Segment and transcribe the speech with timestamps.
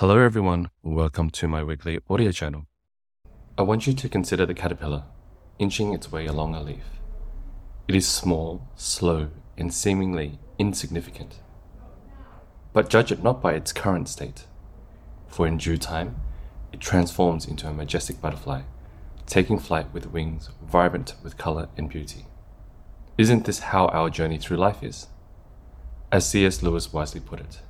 [0.00, 0.70] Hello, everyone.
[0.84, 2.66] Welcome to my weekly audio channel.
[3.58, 5.02] I want you to consider the caterpillar
[5.58, 7.00] inching its way along a leaf.
[7.88, 11.40] It is small, slow, and seemingly insignificant.
[12.72, 14.44] But judge it not by its current state,
[15.26, 16.14] for in due time
[16.72, 18.62] it transforms into a majestic butterfly,
[19.26, 22.26] taking flight with wings vibrant with color and beauty.
[23.18, 25.08] Isn't this how our journey through life is?
[26.12, 26.62] As C.S.
[26.62, 27.62] Lewis wisely put it,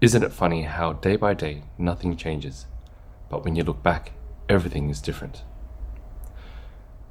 [0.00, 2.66] isn't it funny how day by day nothing changes,
[3.28, 4.12] but when you look back,
[4.48, 5.42] everything is different?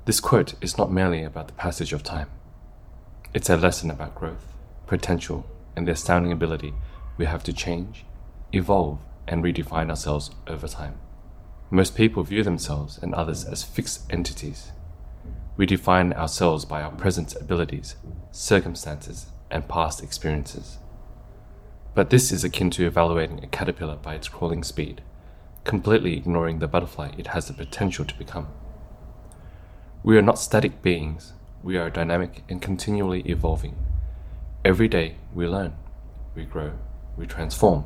[0.05, 2.29] This quote is not merely about the passage of time.
[3.33, 4.53] It's a lesson about growth,
[4.85, 5.45] potential,
[5.75, 6.73] and the astounding ability
[7.17, 8.05] we have to change,
[8.53, 10.97] evolve, and redefine ourselves over time.
[11.69, 14.71] Most people view themselves and others as fixed entities.
[15.57, 17.97] We define ourselves by our present abilities,
[18.31, 20.77] circumstances, and past experiences.
[21.97, 25.01] But this is akin to evaluating a caterpillar by its crawling speed,
[25.63, 28.49] completely ignoring the butterfly it has the potential to become.
[30.03, 33.77] We are not static beings, we are dynamic and continually evolving.
[34.63, 35.73] Every day we learn,
[36.35, 36.73] we grow,
[37.17, 37.85] we transform.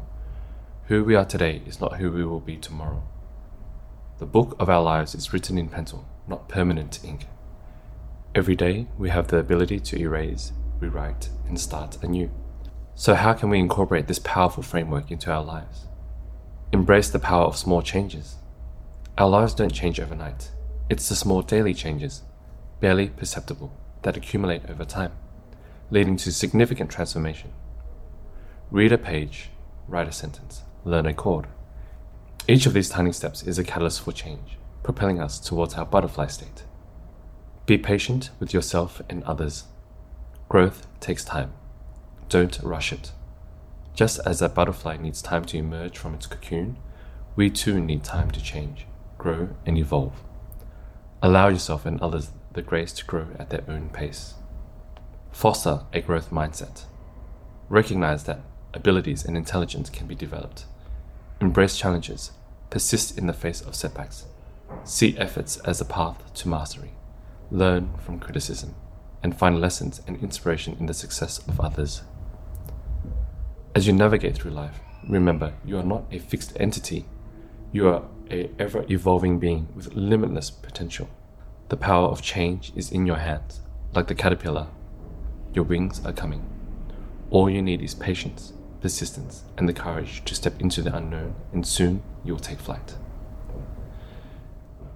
[0.87, 3.03] Who we are today is not who we will be tomorrow.
[4.19, 7.27] The book of our lives is written in pencil, not permanent ink.
[8.35, 10.51] Every day we have the ability to erase,
[10.81, 12.29] rewrite, and start anew.
[12.95, 15.87] So, how can we incorporate this powerful framework into our lives?
[16.71, 18.35] Embrace the power of small changes.
[19.17, 20.51] Our lives don't change overnight,
[20.89, 22.23] it's the small daily changes,
[22.79, 23.71] barely perceptible,
[24.03, 25.13] that accumulate over time,
[25.89, 27.51] leading to significant transformation.
[28.71, 29.49] Read a page,
[29.87, 31.47] write a sentence, learn a chord.
[32.47, 36.27] Each of these tiny steps is a catalyst for change, propelling us towards our butterfly
[36.27, 36.63] state.
[37.65, 39.65] Be patient with yourself and others.
[40.49, 41.53] Growth takes time
[42.31, 43.11] don't rush it.
[43.93, 46.77] Just as a butterfly needs time to emerge from its cocoon,
[47.35, 50.13] we too need time to change, grow, and evolve.
[51.21, 54.35] Allow yourself and others the grace to grow at their own pace.
[55.33, 56.85] Foster a growth mindset.
[57.67, 58.39] Recognize that
[58.73, 60.63] abilities and intelligence can be developed.
[61.41, 62.31] Embrace challenges.
[62.69, 64.23] Persist in the face of setbacks.
[64.85, 66.91] See efforts as a path to mastery.
[67.51, 68.73] Learn from criticism
[69.21, 72.03] and find lessons and inspiration in the success of others.
[73.73, 77.05] As you navigate through life, remember you are not a fixed entity.
[77.71, 81.09] You are a ever evolving being with limitless potential.
[81.69, 83.61] The power of change is in your hands,
[83.95, 84.67] like the caterpillar.
[85.53, 86.49] Your wings are coming.
[87.29, 91.65] All you need is patience, persistence, and the courage to step into the unknown, and
[91.65, 92.95] soon you will take flight.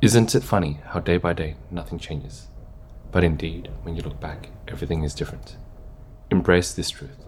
[0.02, 2.48] Isn't it funny how day by day nothing changes?
[3.14, 5.56] But indeed, when you look back, everything is different.
[6.30, 7.24] Embrace this truth.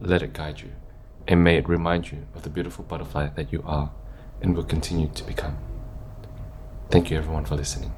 [0.00, 0.70] Let it guide you
[1.28, 3.90] and may it remind you of the beautiful butterfly that you are
[4.40, 5.56] and will continue to become.
[6.90, 7.92] Thank you, everyone, for listening.